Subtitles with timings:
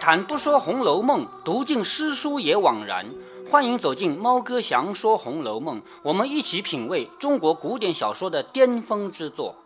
[0.00, 3.06] 谈不说《红楼梦》，读尽诗书也枉然。
[3.50, 9.56] 欢迎走进猫哥祥说《红楼梦》，我们一起品味中国古典小说的巅峰之作。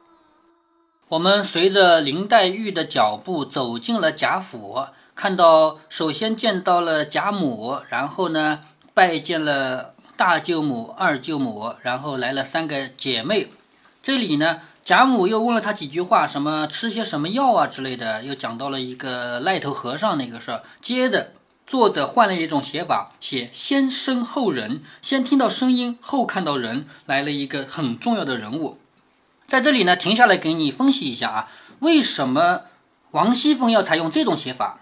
[1.09, 8.61] 我们随着林黛玉的脚步走进了贾府，看到首先见到了贾母，然后呢
[8.95, 13.49] 拜见了大舅母、二舅母，然后来了三个姐妹。
[14.03, 14.63] 这里呢。
[14.85, 20.65] 贾母又问了他几句话，什么吃些什么药啊之类的，又讲到了一个赖头和尚那个事儿。
[20.81, 21.35] 接着，
[21.69, 28.79] 作者换了一种写法，写先声后人，先听到声音，后看到人，来了一个很重要的人物。
[29.47, 32.63] 在这里呢，停下来给你分析一下啊，为什么
[33.13, 34.81] 王熙凤要采用这种写法？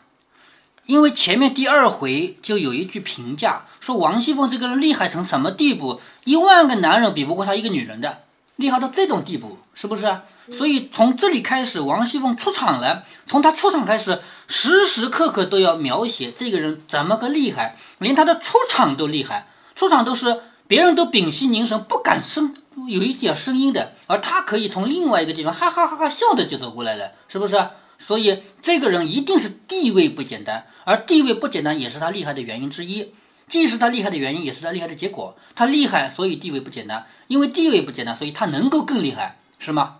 [0.87, 8.21] 因为前面第二回就有一句评价，说王熙凤这个人厉害成什么地步，一万个男人比不过她一个女人的。
[8.61, 10.21] 厉害到这种地步，是不是？
[10.53, 13.05] 所以从这里开始，王熙凤出场了。
[13.27, 19.47] 从她出场开始，时时刻刻都要描写这个人怎么个厉害，连她的出场都厉害。
[19.75, 22.55] 出场都是别人都屏息凝神，不敢声
[22.89, 27.67] 有一点声音的，而她可以从另外一个地方哈哈哈哈笑着就走过来了，是不是？
[27.99, 33.13] 所以这个人一定是地位不简单，而地位不简单也是他厉害的原因之一。
[33.51, 35.37] 既是他厉害的原因，也是他厉害的结果。
[35.57, 39.97] 他厉害，所以地位不简单；因为地位不简单，所以他能够更厉害，是吗？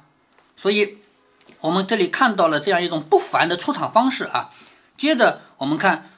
[0.57, 0.99] 所以，
[1.61, 4.51] 我们这里看到了这样一种不凡的出场方式啊。
[4.97, 6.11] 接着我们看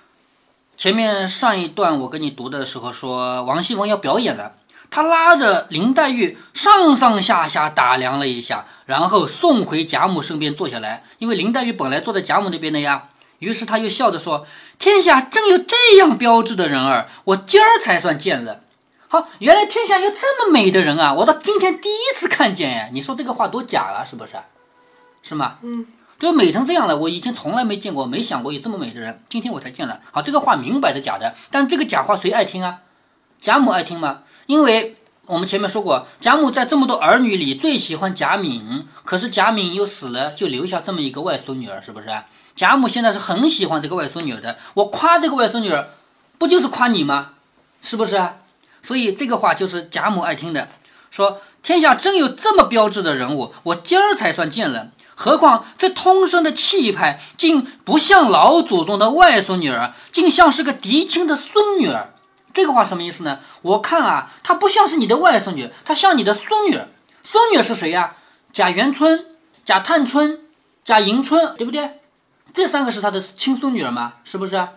[0.76, 4.56] 前面上一段，我跟你读的时候说，王熙凤要表演了，
[4.90, 13.08] 他拉着林黛玉上上下下打量了一下，然后送回贾母身边坐下来，因为林黛玉本来坐在贾母那边的呀。
[13.42, 14.46] 于是他又笑着说
[14.78, 18.60] ：“天下真有这样标致的人儿，我今儿才算见了。
[19.08, 21.12] 好，原来天下有这么美的人啊！
[21.12, 22.88] 我到今天第一次看见呀！
[22.92, 24.34] 你说这个话多假啊，是不是？
[25.24, 25.58] 是吗？
[25.62, 25.88] 嗯，
[26.20, 30.00] 这美成这样了，我以前从来没见过，没想过有这么美的人，今天我才见了。
[30.12, 32.78] 好，这个话明摆着假的，但这个假话谁爱听啊？
[33.40, 34.20] 贾母爱听吗？
[34.46, 34.96] 因为
[35.32, 42.08] 我们前面说过，贾母在这么多儿女里最喜欢贾敏，可是贾敏又死了，就留下这么一个外孙女儿，是不是？”
[42.54, 45.88] 贾母现在是很喜欢这个外孙女儿的，我夸这个外孙女儿，
[46.36, 47.30] 不就是夸你吗？
[47.80, 48.22] 是不是？
[48.82, 50.68] 所以这个话就是贾母爱听的，
[51.10, 54.88] 说天下真有这么标致的人物，我今儿才算见了。
[55.14, 62.11] 何况这通身的气派，竟不像老祖宗的外孙女儿，竟像是个嫡亲的孙女儿。
[62.52, 63.40] 这个话什么意思呢？
[63.62, 66.78] 我看啊，她不像是你的外孙女，她像你的孙女。
[67.24, 68.16] 孙女是谁呀？
[68.52, 69.26] 贾元春、
[69.64, 70.40] 贾探春、
[70.84, 72.00] 贾迎春，对不对？
[72.52, 74.14] 这三个是他的亲孙女儿吗？
[74.24, 74.68] 是不是？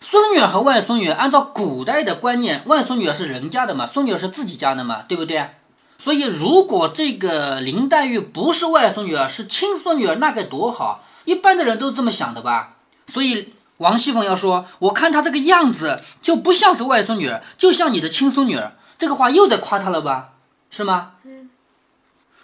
[0.00, 5.50] 孙女和外孙女，按照古代的观念，外孙女是人家的嘛，孙女是自己家的嘛，对不对？
[5.98, 11.02] 所以，如果这个林黛玉不是外孙女儿，是亲孙女儿，那该多好！
[11.24, 12.76] 一般的人都这么想的吧？
[13.08, 20.34] 所以，王熙凤要说，我看她这个样子就不像是外孙女儿，就像你的亲孙女儿，这个话又在夸她了吧？
[20.70, 21.12] 是吗？
[21.24, 21.50] 嗯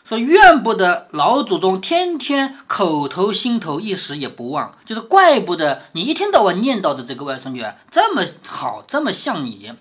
[0.05, 9.73] 说怨不得老祖宗天天口头心头一时也不忘，就是怪不得你一天到晚念叨的这个外孙女这么好，这么像你。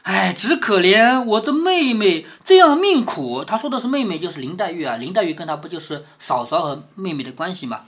[0.00, 3.44] 哎，只可怜我的妹妹这样命苦。
[3.44, 4.96] 她说的是妹妹，就是林黛玉啊。
[4.96, 7.82] 林黛玉跟她不就是嫂嫂和妹妹的关系吗？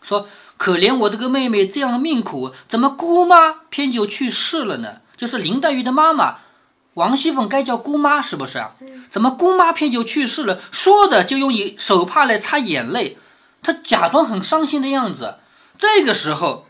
[0.00, 4.96] 说可怜我这个妹妹这样命苦，怎么姑妈偏就去世了呢？
[5.16, 6.38] 就是林黛玉的妈妈。
[6.94, 8.72] 王熙凤该叫姑妈是不是啊？
[9.10, 10.58] 怎么姑妈偏就去世了？
[10.72, 13.18] 说着就用一手帕来擦眼泪，
[13.62, 15.36] 她假装很伤心的样子。
[15.78, 16.66] 这个时候，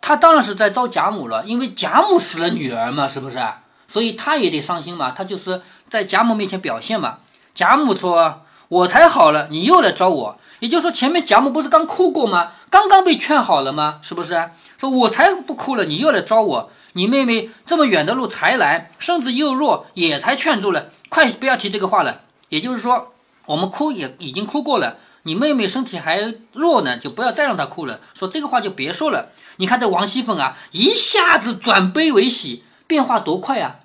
[0.00, 3.42] 她当然是在招贾母了，因为贾母死了女儿嘛，是不是？
[3.88, 5.10] 所以她也得伤心嘛。
[5.10, 5.60] 她就是
[5.90, 7.18] 在贾母面前表现嘛。
[7.52, 12.52] 贾母说：“我才好了，你又来招我。”也就是说，前面贾母不是刚哭过吗？
[12.70, 13.98] 刚刚被劝好了吗？
[14.00, 14.50] 是不是？
[14.78, 16.70] 说我才不哭了，你又来招我。
[16.94, 20.86] 你妹妹这么远的路才来，身子又弱，也才劝住了。
[21.10, 22.22] 快不要提这个话了。
[22.48, 23.12] 也就是说，
[23.44, 24.96] 我们哭也已经哭过了。
[25.24, 28.00] 你妹妹身体还弱呢，就不要再让她哭了。
[28.14, 29.26] 说这个话就别说了。
[29.56, 33.76] 你看这王熙凤啊，一下子转悲为喜，变化多快啊！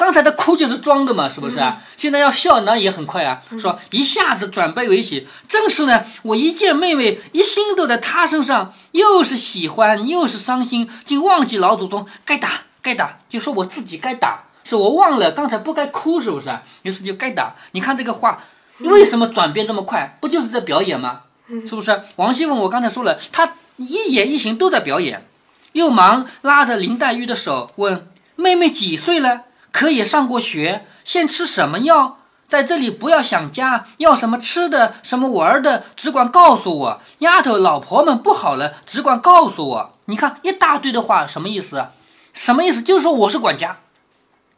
[0.00, 1.82] 刚才的哭就是装的嘛，是不是啊？
[1.98, 3.42] 现在要笑呢也很快啊。
[3.58, 6.04] 说一下子转悲为喜，正是呢。
[6.22, 12.62] 我一见妹妹，一心都在她身上，又是喜欢又是伤心，竟忘记老祖宗该打。
[12.80, 16.48] 该打就说我自己该打，是我忘了刚才不该哭，是不是？
[16.80, 17.54] 于是就该打。
[17.72, 18.42] 你看这个话，
[18.78, 20.16] 为什么转变这么快？
[20.18, 21.20] 不就是在表演吗？
[21.68, 22.04] 是不是？
[22.16, 25.26] 王熙凤，我刚才说了，她一言一行都在表演。
[25.72, 29.42] 又忙拉着林黛玉的手问：“妹妹几岁了？
[29.72, 30.86] 可也上过学？
[31.04, 32.18] 现吃什么药？
[32.48, 37.00] 在这里不要想家，要什么吃的，什么玩的，只管告诉我。
[37.20, 41.92] 丫头老婆们不好了，只管告诉我。”你看一大堆的话，什么意思啊？
[42.32, 42.82] 什么意思？
[42.82, 43.78] 就是说我是管家，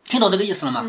[0.09, 0.87] 听懂这个意思了吗？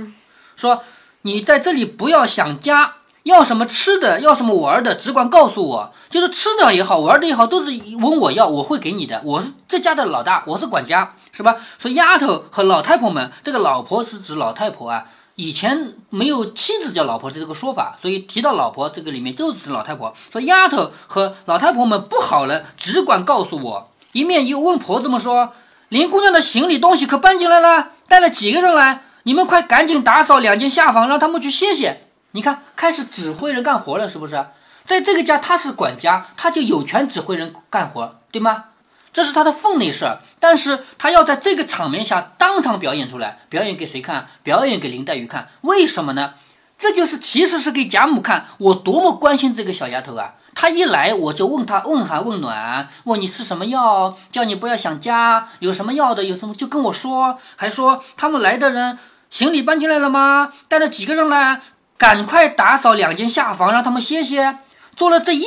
[0.55, 0.83] 说
[1.23, 2.93] 你在这里不要想家，
[3.23, 5.93] 要什么吃的，要什么玩的，只管告诉我。
[6.09, 9.21] 就是吃的也好，玩的也好，都是问我要，我会给你的。
[9.25, 11.57] 我是这家的老大，我是管家，是吧？
[11.77, 15.05] 说丫头和老太婆们，这个老婆是指老太婆啊。
[15.35, 20.15] 以前没有妻子叫老婆的这个说法，所以提到老婆这个里面就指老太婆。
[20.31, 23.89] 说丫头和老太婆们不好了，只管告诉我。
[24.11, 25.53] 一面又问婆子们说
[25.89, 27.89] ：“林姑娘的行李东西可搬进来了？
[28.07, 29.01] 带了几个人来？
[29.23, 34.45] 你们快赶紧打扫两间下房，让他们去歇歇。”你看，开始指挥人干活了，是不是？
[34.85, 38.65] 在这个家他是管家，他就有权指挥人干活，对吗？
[39.13, 44.27] 这是他的分内事儿，但是他要在这个场面下当场表演出来，表演给谁看？
[44.41, 45.49] 表演给林黛玉看。
[45.61, 46.33] 为什么呢？
[46.79, 50.33] 这就是其实是给贾母看，我多么关心这个小丫头啊！
[50.55, 58.97] 她一来我就问她问寒问暖，问你吃什么药，叫你不要想家，有什么药的，有什么就跟我说，还说他们来的人
[59.29, 60.51] 行李搬进来了吗？
[60.67, 61.61] 带了几个人来？
[61.97, 64.57] 赶快打扫两间下房，让他们歇歇。
[64.97, 65.45] 做了这一。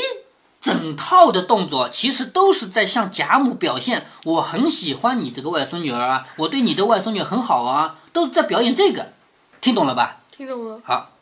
[0.67, 9.13] 整套的动作其实都是在向贾母表现，我很喜欢你这个外孙女儿啊，我对你的外孙女很好啊，都是在表演这个，
[9.61, 10.17] 听懂了吧？
[10.37, 10.81] 听懂了。
[10.85, 11.13] 好，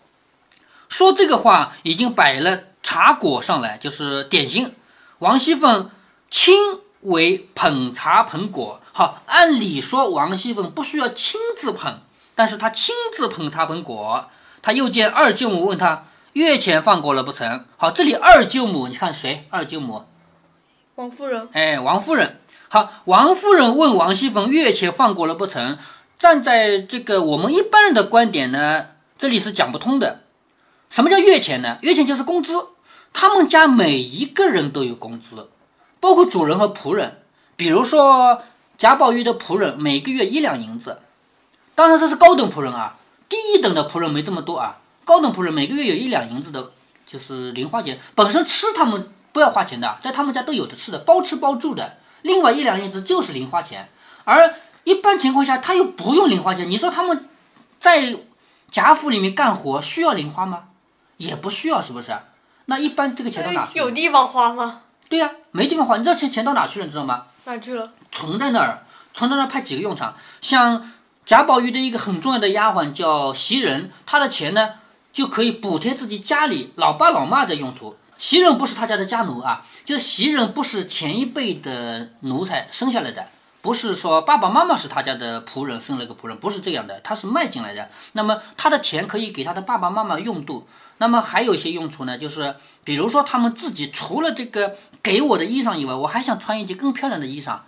[0.88, 4.74] 说这个话已经摆了茶果上来，就是点心。
[5.18, 5.90] 王熙凤
[6.30, 6.54] 亲
[7.02, 8.80] 为捧茶捧果。
[8.92, 11.98] 好，按理说王熙凤不需要亲自捧，
[12.34, 14.30] 但是她亲自捧茶捧果。
[14.62, 16.06] 她又见二舅母问她。
[16.34, 17.64] 月钱放过了不成？
[17.76, 19.46] 好，这里二舅母，你看谁？
[19.50, 20.02] 二舅母，
[20.96, 21.48] 王夫人。
[21.52, 22.40] 哎，王夫人。
[22.68, 25.78] 好，王夫人问王熙凤月钱放过了不成？
[26.18, 28.86] 站在这个我们一般人的观点呢，
[29.16, 30.22] 这里是讲不通的。
[30.90, 31.78] 什么叫月钱呢？
[31.82, 32.66] 月钱就是工资，
[33.12, 35.50] 他们家每一个人都有工资，
[36.00, 37.22] 包括主人和仆人。
[37.54, 38.42] 比如说
[38.76, 40.98] 贾宝玉的仆人每个月一两银子，
[41.76, 42.96] 当然这是高等仆人啊，
[43.28, 44.78] 低一等的仆人没这么多啊。
[45.04, 46.72] 高等仆人每个月有一两银子的，
[47.06, 47.98] 就是零花钱。
[48.14, 51.98] 本身吃他们不要花钱的，在他们家都有的吃的，包吃包住的。
[52.22, 53.88] 另外一两银子就是零花钱，
[54.24, 54.54] 而
[54.84, 56.70] 一般情况下他又不用零花钱。
[56.70, 57.28] 你说他们
[57.78, 58.16] 在
[58.70, 60.64] 贾府里面干活需要零花吗？
[61.18, 62.16] 也不需要，是不是？
[62.64, 63.78] 那一般这个钱到哪去？
[63.78, 64.80] 有地方花吗？
[65.08, 65.98] 对呀，没地方花。
[65.98, 66.86] 你知道钱钱到哪去了？
[66.86, 67.24] 你知道吗？
[67.44, 67.92] 哪去了？
[68.10, 70.16] 存在那儿，存在那儿派几个用场。
[70.40, 70.90] 像
[71.26, 74.70] 贾宝玉的一个很重要的丫鬟叫袭人，她的钱呢？
[75.14, 77.96] 就可以补贴自己家里老爸老妈的用途。
[78.18, 83.26] 袭人不是他家的家奴啊，就是袭人不是前一辈的奴才生下来的，
[83.60, 87.90] 不是说爸爸妈妈是他家的仆人生了个仆人，不是这样的，他是卖进来的。
[88.12, 90.66] 那么他的钱可以给他的爸爸妈妈用度。
[90.98, 97.58] 那么还有一些用处呢，就是比如说他们自己除了这个给我的衣裳以外，我还想穿一件更漂亮的衣裳，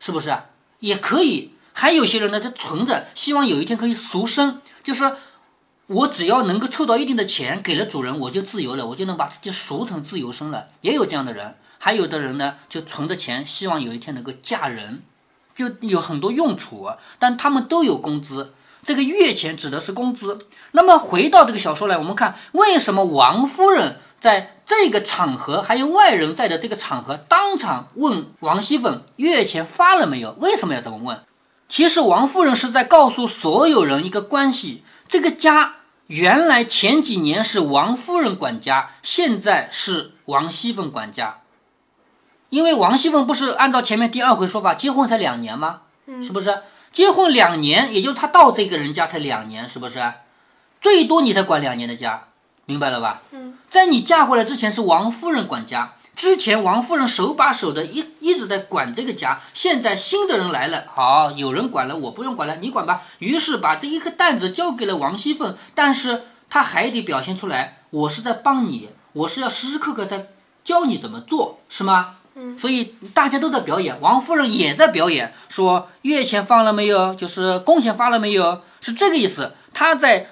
[0.00, 0.36] 是不是？
[0.80, 1.54] 也可以。
[1.72, 5.12] 还有些人呢，他存着，希望有一天可以赎身，就是。
[5.86, 10.68] 我只要能够凑到一定的钱，给了主人，我就自由了，我就能把自己赎成自由身了。
[10.80, 15.02] 也有这样的人，还有的人呢，就存着钱，希望有一天能够嫁人，
[15.54, 16.88] 就有很多用处。
[17.18, 20.46] 但他们都有工资，这个月钱指的是工资。
[20.72, 30.34] 那么回到这个小说来，我们看为什么王夫人在这个场合，还有外人在的这个场合，当场问王熙凤月钱发了没有？
[30.40, 31.20] 为什么要这么问？
[31.68, 34.82] 其实王夫人是在告诉所有人一个关系。
[35.14, 35.74] 这个家
[36.08, 41.38] 原来前几年是王夫人管家，现在是王熙凤管家。
[42.48, 45.82] 因为王熙凤不是按照前面第二回说法，结婚才两年吗？
[46.20, 46.62] 是不是？
[46.90, 50.14] 结婚两年，也就是她到这个人家才两年，是不是？
[50.80, 52.24] 最多你才管两年的家，
[52.66, 53.22] 明白了吧？
[53.30, 55.92] 嗯，在你嫁过来之前是王夫人管家。
[56.16, 63.02] 之前王夫人手把手的一一直在管这个家，现在新的人来了，好，有人管了，我不用管了，你管吧。
[63.18, 70.28] 于是把这一个担子交给了王熙凤，但是她还得表现出来，我是在帮你，我是要时时刻刻在
[70.64, 72.16] 教你怎么做，是吗？
[72.36, 79.54] 嗯，所以大家都在表演，王夫人也在表演，说月钱放了没有，就是工钱发了没有，是这个意思。
[79.72, 80.28] 她在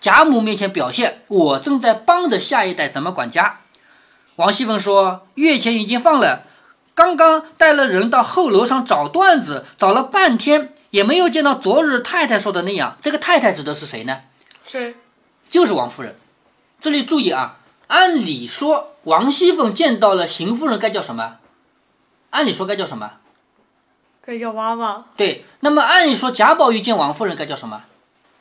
[0.00, 3.60] 贾母面前表现，我正在帮着下一代怎么管家。
[4.36, 6.42] 王熙凤说：“月钱已经放了，
[6.94, 12.98] 刚刚带了人到后楼上找段子，找了半天也没有见到昨日太太说的那样。
[13.02, 14.20] 这个太太指的是谁呢？
[14.66, 14.94] 是？
[15.48, 16.16] 就是王夫人。
[16.80, 21.38] 这里注意啊，按理说王熙凤见到了邢夫人该叫什么？
[22.30, 23.12] 按理说该叫什么？
[24.24, 25.06] 该叫妈妈。
[25.16, 25.46] 对。
[25.60, 27.84] 那么按理说贾宝玉见王夫人该叫什么？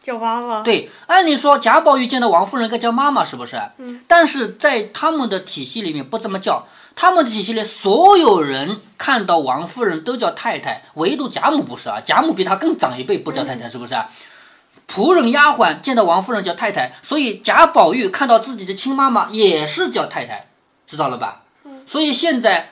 [0.06, 0.62] 叫妈妈。
[0.62, 3.60] 对，按理说贾宝玉见到王夫人该叫妈妈，是不是？
[3.80, 4.02] 嗯。
[4.08, 14.10] 但是在他们的体系里面不这么叫，他们的体系里所有人看到王夫人都叫太太，唯独贾母不是啊，贾母比她更长一辈，不叫太太，是不是啊？
[14.88, 20.46] 仆人丫鬟见到王夫人叫太太，所以贾宝玉看到自己的亲妈妈也是叫太太，
[20.86, 21.42] 知道了吧？
[21.64, 21.82] 嗯。
[21.88, 22.70] 所以现在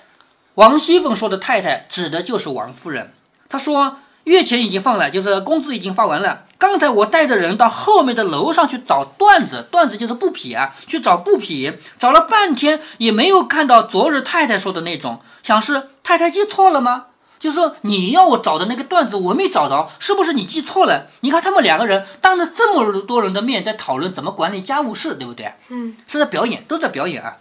[0.54, 3.12] 王熙凤说的太太指的就是王夫人。
[3.50, 6.46] 她说月钱已经放了，就是工资已经发完了。
[6.58, 17.08] 刚才我带着人到后面的楼上去找缎子，缎子就是布匹啊，去找布匹，找了半天也没有看到昨日太太说的那种，想是太太记错了吗？
[17.38, 21.08] 就是说你要我找的那个段子我没找着，是不是你记错了？
[21.20, 25.52] 你看他们两个人当着这么多人的面在讨论怎么管理家务事，对不对？
[25.68, 27.36] 嗯，是在表演，都在表演啊。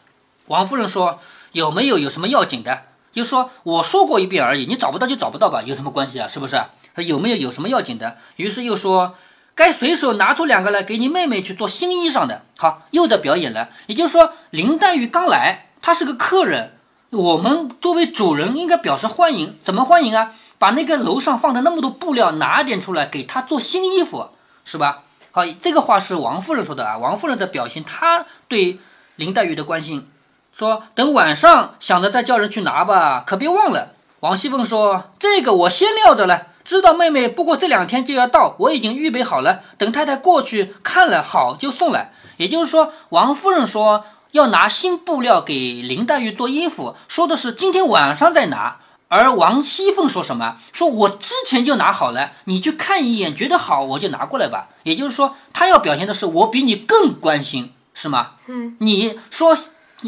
[0.49, 1.21] 王夫人说
[1.53, 2.77] 有没有有什么要紧的？
[3.13, 6.27] 就说我说过一遍而已，你找不到就找不到吧，有什么关系啊？
[6.29, 6.61] 是不是？
[6.95, 8.17] 他有没有有什么要紧的？
[8.37, 9.15] 于是又说
[9.55, 12.43] 该随手拿出两个来给你妹妹去做新衣裳的。
[12.57, 13.69] 好，又在表演了。
[13.87, 16.73] 也就是说林黛玉刚来，她是个客人。
[17.11, 20.33] 我们作为主人应该表示欢迎，怎么欢迎啊？
[20.59, 24.29] 把那个楼上放的那么多布料拿点出来，给她做新衣服，
[24.65, 25.03] 是吧？
[25.31, 26.99] 好，这个话是王夫人说的啊。
[26.99, 28.79] 王夫人的表现，她对
[29.17, 30.07] 林黛玉的关心，
[30.53, 33.95] 说等晚上想着再叫人去拿吧，可别忘了。
[34.21, 42.13] 王熙凤说这个我先撂着了，知道妹妹不过这两天就要到，我已经预备好了，等太太过去看了好就送来。
[42.37, 44.05] 也就是说，王夫人说。
[44.33, 48.79] 要拿新布料给林黛玉做衣服，说的是今天晚上再拿。
[49.09, 50.57] 而王熙凤说什么？
[50.73, 54.69] 说我之前就拿好了，你去看一眼，觉得好我就拿过来吧。
[54.85, 58.31] 也就是说，她要表现的是我比你更关心，是吗？
[58.47, 58.75] 嗯。
[58.81, 59.55] 你说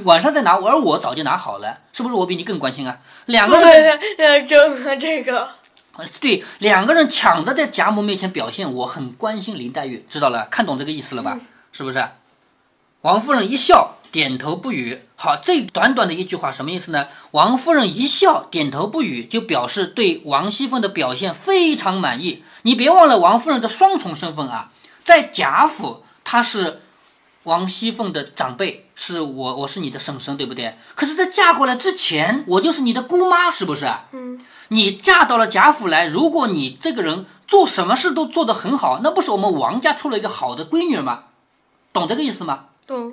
[0.03, 2.99] 晚上再拿，而我早就拿好了，是不是我比你更关心啊？
[3.27, 5.49] 两个人呃争啊这个。
[6.21, 11.39] 对，两个人抢着在贾母面前表现我很关心林黛玉，知道了，看懂这个意思了吧？
[11.73, 12.05] 是不是？
[13.03, 13.97] 王夫人一笑。
[14.15, 15.01] 点头不语。
[15.17, 17.09] 好，这短短的一句话什么意思呢？
[17.33, 22.45] 王夫人一笑，点头不语，就表示对王熙凤的表现非常满意。
[22.63, 24.71] 你别忘了王夫人的双重身份啊，
[25.03, 26.83] 在贾府她是
[27.45, 30.77] 王熙凤的长辈，是我，我是你的婶婶，对不对？
[30.95, 33.91] 可是，在嫁过来之前，我就是你的姑妈，是不是？
[34.13, 34.41] 嗯。
[34.69, 41.25] 你嫁到了贾府来，如果你这个人做什么事都做得很好，那不是我们王家出了一个好的闺女吗？
[41.93, 42.65] 懂这个意思吗？
[42.87, 43.13] 懂。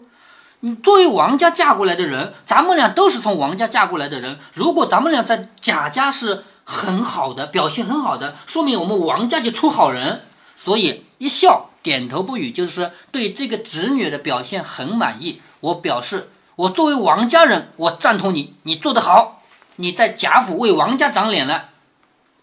[0.62, 4.40] 你作为王家嫁过来的人，咱们俩都是从王家嫁过来的人。
[4.54, 10.22] 如果咱们俩在贾家是很好的，表现很好的，说明我们王家就出好人。
[10.56, 15.42] 所以一笑，点头不语，就是对这个侄女的表现很满意。
[15.60, 19.42] 我表示，我作为王家人，我赞同你，你做得好，
[19.76, 21.70] 你在贾府为王家长脸了，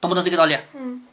[0.01, 0.59] 懂不懂这个道理？
[0.75, 1.05] 嗯。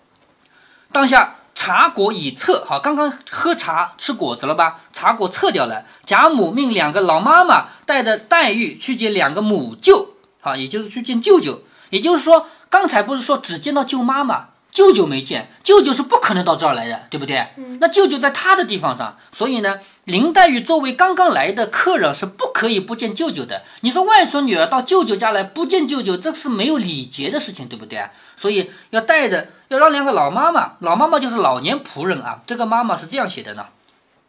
[0.91, 1.35] 当下。
[1.57, 4.81] 茶果已撤，好，刚刚喝茶吃果子了吧？
[4.91, 5.85] 茶果撤掉了。
[6.05, 11.61] 贾母命两个老妈妈带着黛玉去见两个母舅，好，也就是去见舅舅。
[11.91, 14.49] 也就是说，刚才不是说只见到舅妈吗？
[14.75, 17.47] 舅舅没见，舅舅是不可能到这儿来的，对不对？
[17.79, 23.63] 那舅舅在他的地方上，所以呢，林黛玉作为刚刚来的客人是不可以不见舅舅的。
[23.79, 28.05] 你说外孙女儿到舅舅家来不见舅舅，这是没有礼节的事情，对不对？
[28.35, 32.41] 所以要带着，要让两个老妈妈，老妈妈就是老年仆人啊。
[32.45, 33.67] 这个妈妈是这样写的呢，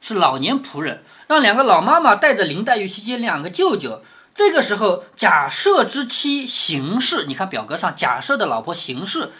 [0.00, 4.00] 是老年仆人，让两个老妈妈带着林黛玉去见两个舅舅。
[4.32, 9.32] 这个时候，贾赦之妻邢氏，你看表格上贾赦的老婆邢氏。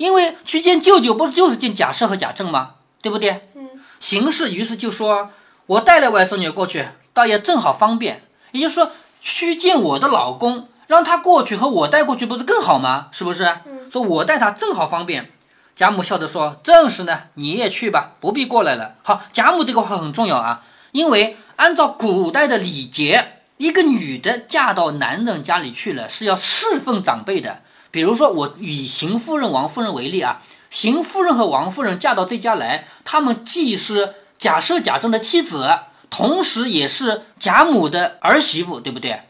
[0.00, 2.70] 因为去见舅舅，不是就是见贾赦和贾政吗？
[3.02, 3.50] 对不对？
[3.54, 3.68] 嗯。
[4.00, 5.28] 邢氏于是就说
[5.66, 8.22] ：“我带了外孙女过去，倒也正好方便。
[8.52, 13.08] 也就是说，去见我的老公，让他过去和我带过去，不是更好吗？
[13.12, 13.44] 是不是？
[13.66, 13.90] 嗯。
[13.92, 15.30] 说我带他正好方便。”
[15.76, 27.60] 贾母笑着说：“正是呢，你也去吧，不必过来了。”好，贾母这个话很重要啊，因为按照古代的礼节，一个女的嫁到男人家里去了，是要侍奉长辈的。
[27.90, 35.68] 比如说，我以邢夫人、王夫人为例啊，邢夫人和王夫人嫁到这家来，他们既是贾赦、贾政的妻子，
[36.08, 39.22] 同时也是贾母的儿媳妇，对不对？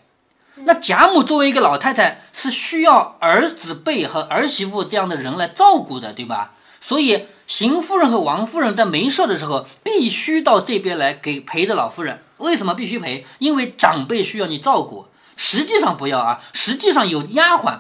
[0.57, 6.53] 那贾母作为一个老太太，是需要儿子辈和儿媳妇这样的人来照顾的，对吧？
[6.83, 12.23] 所以邢夫人和王夫人在没事的时候，必须到这边来给陪着老夫人。
[12.37, 13.25] 为什么必须陪？
[13.39, 15.07] 因为长辈需要你照顾。
[15.37, 17.79] 实际上不要啊，实际上有丫鬟。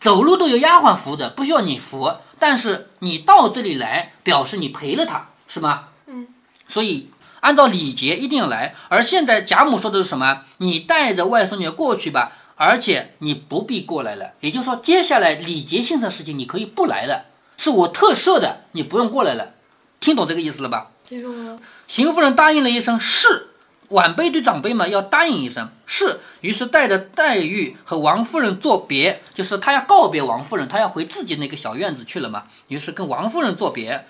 [0.00, 2.12] 走路都有丫鬟扶着，不需要你扶。
[2.38, 5.88] 但是你到这里来，表示你陪了他，是吗？
[6.06, 6.28] 嗯。
[6.68, 8.74] 所以按照礼节一定要来。
[8.88, 10.42] 而现在贾母说的是什么？
[10.58, 14.32] 你带着外孙女过去吧，而且你不必过来了。
[14.40, 17.26] 也就是说，接下来礼节性的事情你可以不来了，
[17.56, 19.54] 是我特赦的，你不用过来了。
[19.98, 20.92] 听懂这个意思了吧？
[21.08, 21.58] 听懂了。
[21.88, 23.47] 邢夫人答应了一声是，
[23.88, 32.44] 晚辈对长辈嘛要答应一声是，于是带着黛玉和王夫人作别，就是他要告别王夫人，他要回自己那个小院子去了嘛。
[32.68, 34.06] 于是跟王夫人作别，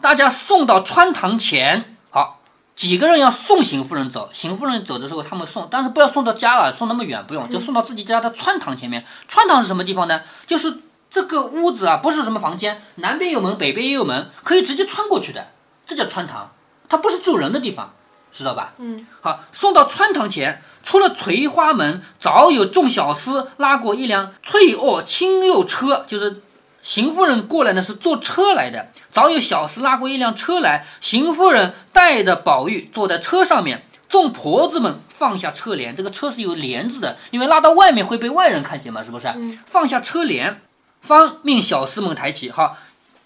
[0.00, 2.40] 大家送到穿堂前，好，
[2.74, 4.30] 几个人要送邢夫人走。
[4.32, 9.04] 邢夫人走的时候，他们送，但是不要送到家了，送那么远不用，就送到自己家的穿堂前面。
[9.28, 10.22] 穿堂是什么地方呢？
[10.46, 10.78] 就是
[11.10, 15.48] 这个屋子啊，不是什么房间，南边有门，北边也有门，可以直接穿过去的，
[15.86, 16.52] 这叫穿堂。
[16.88, 17.92] 它不是住人的地方，
[18.32, 18.74] 知道吧？
[18.78, 26.42] 嗯，好，送到穿堂前，出了垂花门，早有众小厮拉过一辆翠卧青釉车，就是
[26.82, 39.26] 邢夫人过来呢是坐车来的，早有小厮拉过一辆车来，邢夫人带着宝玉坐在车上面，众婆子们放下车帘，这个车是有帘子的，因为拉到外面会被外人看见嘛，是不是？
[39.36, 40.60] 嗯放下车帘，
[41.00, 42.76] 方命小厮们抬起，好。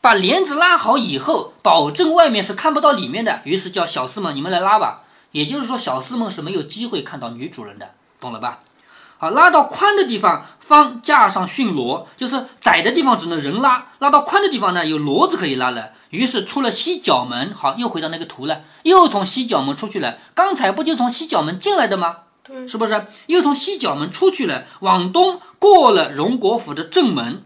[0.03, 3.41] 把帘子拉好以后，保证外面是看不到里面的。
[3.45, 5.05] 于是叫小厮们，你们来拉吧。
[5.31, 8.59] 也就是说，小厮们是没有机会看到女主人的，懂了吧？
[9.19, 15.91] 好，拉到宽的地方，方架上驯骡，就是窄的地方只能人拉，拉到宽的地方呢，有骡子可以拉了。
[16.11, 20.19] 于是出了西角门，好，又回到那个图了，又从西角门出去了。
[20.35, 22.17] 刚才不就从西角门进来的吗？
[22.43, 23.07] 对，是不是？
[23.27, 27.45] 又从西角门出去了，往东过了荣国府的正门，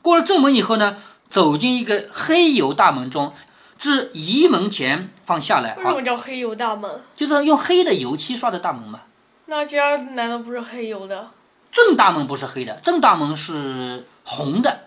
[0.00, 0.96] 过了正门以后呢，
[1.30, 3.32] 走进一个黑油大门中，
[3.78, 7.00] 至仪门前放下来，为什，么叫黑油大门？
[7.16, 9.00] 就是用黑的油漆刷的大门嘛。
[9.46, 11.30] 那家难道不是黑油的？
[11.70, 14.84] 正大门不是黑的，正大门是红的。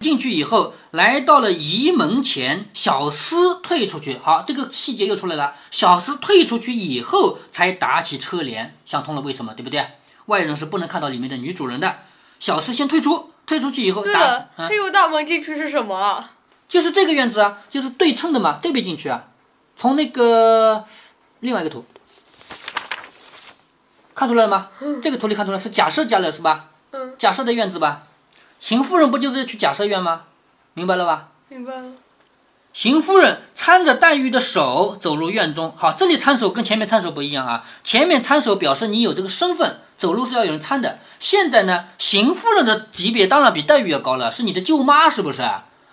[0.00, 4.18] 进去以后，来到了仪门前，小厮退出去。
[4.22, 5.54] 好，这个细节又出来了。
[5.72, 9.84] 小厮退出去以后，才打起车帘，想通了为什么，对不对？
[10.26, 11.96] 外人是不能看到里面的女主人的。
[12.38, 16.32] 小厮先退出，退出去以后打对了，，嗯黑，油大门进去是什么啊？
[16.68, 19.24] 就是这个院子啊，就是对称的嘛，对边进去啊。
[19.74, 20.84] 从那个
[21.40, 21.84] 另外一个图
[24.14, 24.68] 看出来了吗？
[25.02, 26.66] 这个图里看出来是假设家了是吧？
[26.90, 28.02] 嗯，假设的院子吧。
[28.58, 30.22] 邢夫人不就是去假设院吗？
[30.74, 31.28] 明白了吧？
[31.48, 31.84] 明白了。
[32.74, 35.72] 邢夫人搀着黛玉的手走入院中。
[35.76, 37.64] 好，这里搀手跟前面搀手不一样啊。
[37.82, 40.98] 前面搀手表示你有这个身份，走路是要有人搀的。
[41.20, 45.42] 现在呢，邢夫人的级别当然比黛玉要高了，是你的舅妈，是不是？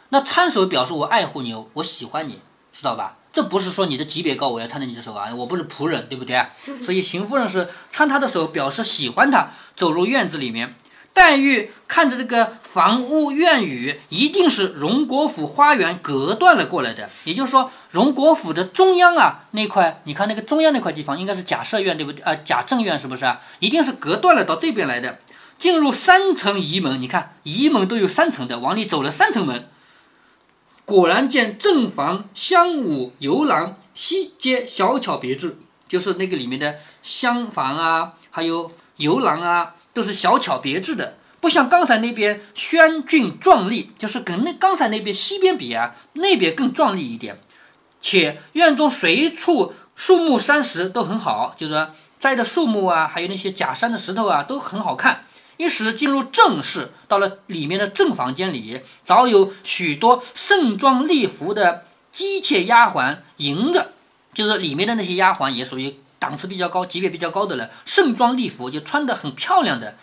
[0.09, 2.39] 那搀手表示我爱护你，我喜欢你，
[2.71, 3.17] 知道吧？
[3.33, 6.45] 这不是说你的级别高，我要搀着你的手啊，我不是仆人，对不对？
[6.85, 10.75] 所以邢夫人是搀她的手，表示喜欢她，走入院子里面。
[11.15, 17.09] 黛玉看着这个房屋院宇，一定是荣国府花园隔断了过来的。
[17.23, 22.21] 也就是说，荣国府的中央啊那块，你看那个中央那块地方，应该是假设院对不对？
[22.21, 23.39] 啊、贾正院是不是啊？
[23.59, 25.19] 一定是隔断了到这边来的。
[25.57, 29.69] 进入三层仪门，你看仪门都有三层的，往里走了三层门，
[30.83, 47.39] 果然见正房、香舞、游廊西街小巧别致，就是那个里面的厢房啊，还有游廊啊，都是小巧别致的，不像刚才那边轩峻壮丽，就是跟那刚才那边西边比啊，那边更壮丽一点。
[48.01, 55.25] 且院中随处树木山石都很好，就是说栽的树木啊，还有那些假山的石头啊，都很好看。
[55.57, 63.93] 一时进入正室，到了里面的正房间里，早有许多盛装丽服的姬妾丫鬟迎着，
[64.33, 69.95] 就是里面的那些丫鬟也属于档次比较高、级别比较高的人，盛装丽服就穿得很漂亮的。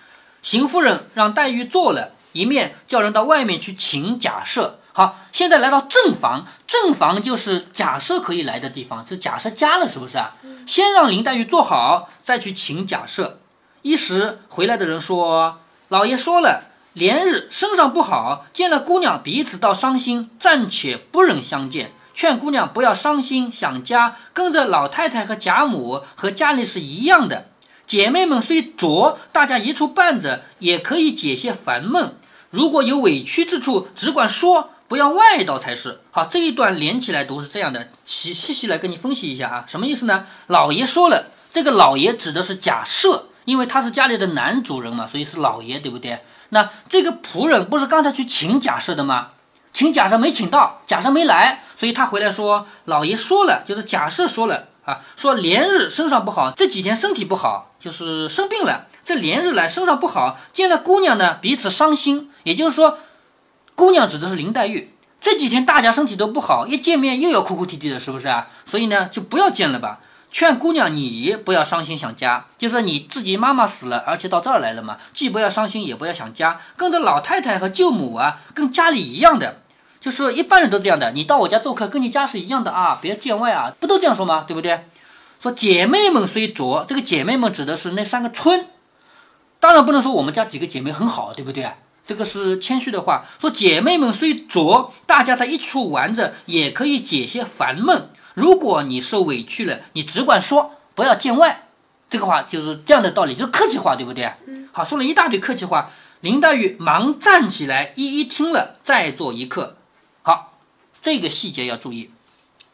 [0.42, 4.78] 邢夫人让黛玉坐了，一面叫人到外面去请假设。
[4.92, 10.36] 好，现在来到正房，正房就是假设可以来的地方，是假设家了，是不是啊？
[10.66, 13.40] 先让林黛玉坐好，再去请假设。
[13.80, 21.92] 一时回来的人说：“老爷说了，连日身上不好，见了姑娘彼此倒伤心，暂且不忍相见。
[22.22, 27.46] 劝姑娘不要伤心想家，跟着老太太和贾母和家里是一样的。
[27.84, 32.14] 姐妹们虽拙，大家一处伴着，也可以解些烦闷。
[32.50, 35.98] 如果有委屈之处，只管说，不要外道才是。
[36.12, 40.26] 好，这一段连起来读是这样的，细细细来跟你分析一下啊，什么意思呢？
[40.46, 43.30] 老爷说了，这个老爷指的是假设。
[43.46, 46.20] 因为他是家里的男主人嘛，所以是老爷，对不对？
[46.50, 49.30] 那这个仆人不是刚才去请贾赦的吗？
[49.72, 58.86] 请贾赦没请到，贾赦没来，所以他回来说，老爷说了，就是贾赦说了啊，说连日身上不好，这几天身体不好，就是生病了。
[59.04, 62.30] 这连日来身上不好，见了姑娘呢，彼此伤心。
[62.44, 62.98] 也就是说，
[63.74, 64.94] 姑娘指的是林黛玉。
[65.20, 68.48] 这几天大家身体都不好，一见面又要哭哭啼啼的，是不是啊？
[68.66, 70.00] 所以呢，就不要见了吧。
[70.32, 79.58] 劝姑娘你不要伤心想家，就是你自己妈妈死了，而且到这儿来了嘛，既不要伤心，也不要想家，跟着老太太和舅母啊，跟家里一样的。
[80.00, 84.44] 就是一般人都这样的，你到我家做客，跟你家是一样的啊，别见外啊，不都这样说吗？
[84.48, 84.86] 对不对？
[85.40, 88.66] 说姐妹们虽拙，这个姐妹们指的是那三个春，
[89.60, 91.70] 当然不能说我们家几个姐妹很好，对不对？
[92.06, 93.26] 这个是谦虚的话。
[93.38, 98.08] 说姐妹们虽拙，大家在一处玩着，也可以解些烦闷。
[98.34, 101.68] 如果你受委屈了，你只管说，不要见外。
[102.10, 104.32] 这个话就是这样的道理，就是客气话，对不对？
[104.46, 104.68] 嗯。
[104.72, 105.90] 好，说了一大堆客气话，
[106.20, 109.76] 林黛玉忙站起来，一一听了，再做一刻。
[110.22, 110.54] 好，
[111.02, 112.10] 这个细节要注意。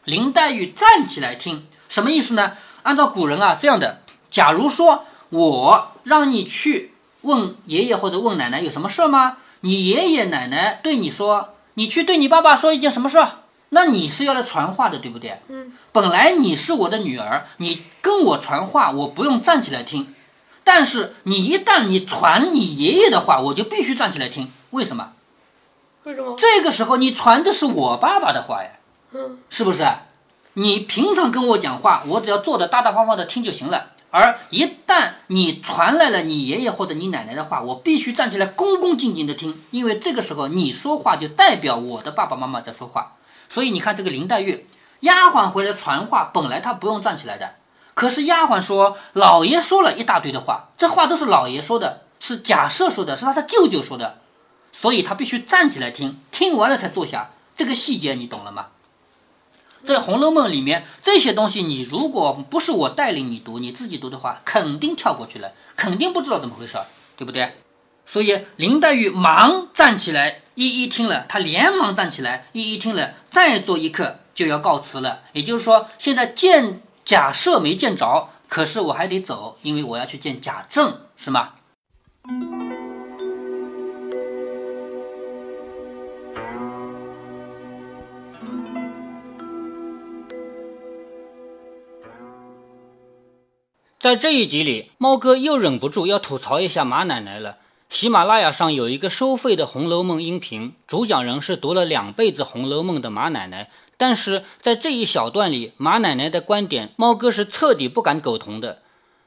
[0.05, 2.53] 林黛玉站起来听，什么意思呢？
[2.83, 9.37] 按照古人啊，这样的，假如说我让你去问爷爷或者问奶奶有什么事吗？
[9.61, 13.17] 你爷爷奶奶对你说，你去对你爸爸说一件什么事？
[13.69, 15.39] 那你是要来传话的，对不对？
[15.47, 15.73] 嗯。
[15.91, 20.13] 本来你是我的女儿，你跟我传话，我不用站起来听。
[20.63, 24.51] 但是你一旦你传你爷爷的话，我就必须站起来听。
[24.71, 25.13] 为什么？
[26.03, 26.35] 为什么？
[26.37, 28.69] 这个时候你传的是我爸爸的话呀，
[29.13, 29.87] 嗯，是不是？
[30.53, 33.91] 你平常跟我讲话，我只要坐着大大方方的听就行了。
[34.11, 43.13] 而一旦你传来了你爷爷或者你奶奶的话，我必须站起来恭恭敬敬的听，因为这个时候你说话就代表我的爸爸妈妈在说话。
[43.49, 44.67] 所以你看这个林黛玉，
[45.01, 47.55] 丫鬟回来传话，本来她不用站起来的，
[47.93, 54.19] 可是丫鬟说老爷说了一大堆的话，这话都是老爷说的，是假设说的，是他的舅舅说的。
[54.71, 57.31] 所以他必须站起来听，听完了才坐下。
[57.57, 58.67] 这个细节你懂了吗？
[59.85, 66.77] 在《红楼梦》里面，这些东西你如果不是我带领你读，你自己读的话，肯定跳过去了，肯定不知道怎么回事，
[67.17, 67.53] 对不对？
[68.11, 75.21] 所以林黛玉忙站起来，一一听了，她连忙站起来，一一听了，再做一刻就要告辞了。
[75.33, 81.51] 也就是说，现在见贾赦没见着，可是我还得走，因为我要去见贾政，是吗？
[93.99, 97.57] 在这一集里，猫哥又忍不住要吐槽一下马奶奶了。
[97.89, 108.83] 喜马拉雅上有一个收费的《红楼梦》音频，主讲人是读了两辈子《红楼梦》的马奶奶，但是在这一小段里，马奶奶的观点，猫哥是彻底不敢苟同的。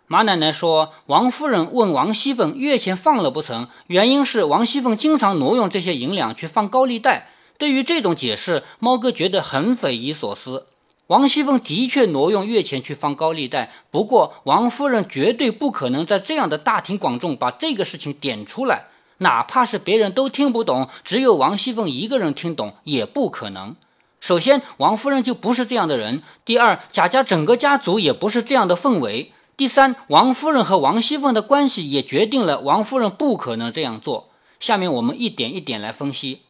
[0.07, 7.31] 马奶奶说，王夫人问王熙凤月钱放了不成，原因是王熙凤经常挪用这些银两去放高利贷。
[7.59, 10.67] 对于这种解释，猫哥觉得很匪夷所思。
[11.13, 18.87] 王熙凤的确挪用月钱去放高利贷，不过王夫人绝对不可能在这样的大庭广众把这个事情点出来，
[19.19, 23.77] 哪怕是别人都听不懂，只有王熙凤一个人听懂也不可能。
[24.21, 34.31] 首先，王夫人就不是这样的人；第二，贾家整个家族也不是这样的氛围；第三，王夫人和王熙凤的关系也决定了王夫人不可能这样做。
[34.59, 36.41] 下面我们一点一点来分析。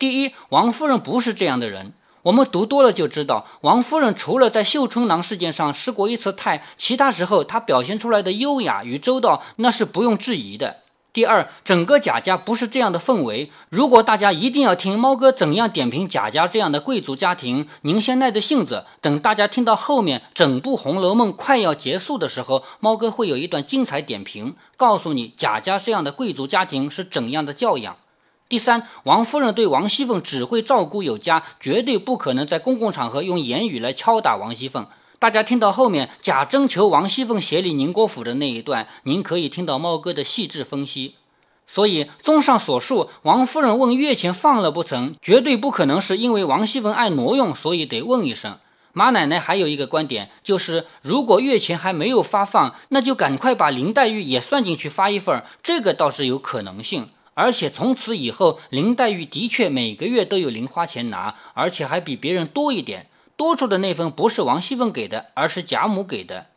[0.00, 1.92] 第一，王夫人不是这样的人。
[2.22, 10.76] 我们读多了就知道，王夫人除了在绣春囊事件上失过一次态，其他时候她表现出来的优雅与周到，那是不用质疑的。
[11.12, 13.50] 第二，整个贾家不是这样的氛围。
[13.68, 27.96] 如果大家一定要听猫哥怎样点评贾家这样的贵族家庭，您先耐着性子，等大家听到后面整部《红楼梦》快要结束的时候，猫哥会有一段精彩点评，告诉你贾家这样的贵族家庭是怎样的教养。
[28.50, 34.88] 第三，王夫人对王熙凤只会照顾有加，绝对不可能在公共场合用言语来敲打王熙凤。
[35.20, 41.14] 大家听到后面贾征求王熙凤协理宁国府的那一段，您可以听到猫哥的细致分析。
[41.68, 48.58] 所以，综上所述，王夫人问月钱放了不成，绝对不可能是因为王熙凤爱挪用，所以得问一声。
[48.92, 57.10] 马奶奶还有一个观点，就是如果月钱还没有发放，那就赶快把林黛玉也算进去发一份，这个倒是有可能性。
[57.40, 63.06] 而且从此以后，林黛玉的确每个月都有零花钱拿，而且还比别人多一点。
[63.34, 66.48] 多出的那份不是王熙凤给的，而是贾母给的。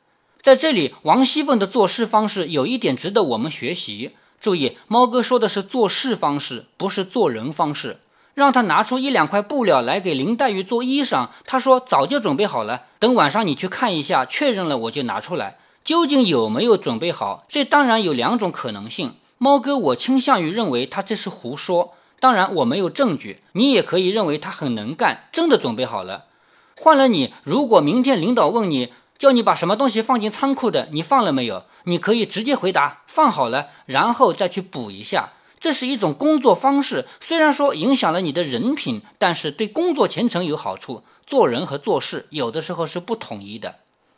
[0.42, 4.12] 在这里，王熙凤的做事方式有一点值得我们学习。
[4.42, 8.02] 注意，猫哥说的是做事方式，不是做人方式。
[8.34, 15.56] 让他拿出一两块布料来给林黛玉做衣裳，他说早就准备好了，等晚上你去看一下，确认了我就拿出来。
[15.86, 17.46] 究竟有没有准备好？
[17.48, 19.14] 这当然有两种可能性。
[19.44, 21.96] 猫哥，我倾向于认为他这是胡说。
[22.22, 23.42] 当然，我没有证据。
[23.52, 26.28] 你也可以认为他很能干，真的准备好了。
[26.78, 31.66] 换了你，如果明天领导问你，叫你把什么东西放进仓库的，你放了没有？
[31.84, 35.34] 你可以直接回答放好了，然后再去补一下。
[35.60, 41.04] 这是一种工作方式，虽然说影响了你的人品，但是对工作前程有好处。
[41.28, 43.76] 做人和做事有的时候是不统一的。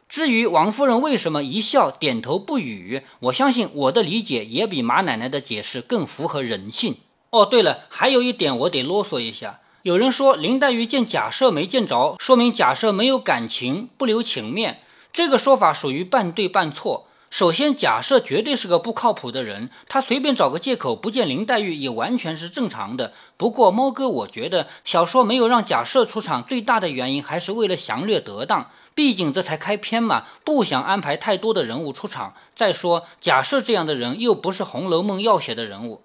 [0.08, 6.98] 至于王夫人为什么一笑点头不语，我相信我的理解也比马奶奶的解释更符合人性。
[7.32, 14.80] 哦，对了，还有一点我得啰嗦一下，有人说林黛玉见贾赦没见着，说明贾赦没有感情，不留情面。
[15.12, 17.08] 这个说法属于半对半错。
[17.32, 23.12] 首先，贾赦绝对是个不靠谱的人，他随便找个借口不见林黛玉也完全是正常的。
[23.36, 28.70] 不过，猫哥，我觉得小说没有让贾赦出场，最大的原因还是为了详略得当。
[28.96, 32.34] 毕竟这才开篇嘛，不想安排太多的人物出场。
[32.56, 36.02] 再说，贾赦这样的人又不是《红楼梦》要写的人物。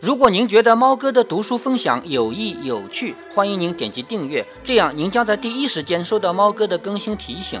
[0.00, 7.60] 如果您觉得猫哥的读书分享有益有趣，欢迎您点击订阅，这样您将在第一时间收到猫哥的更新提醒。